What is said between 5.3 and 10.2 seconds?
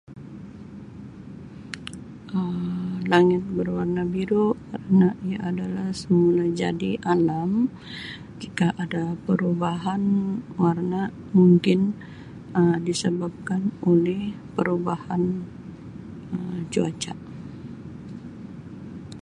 adalah semulajadi alam jika ada perubahan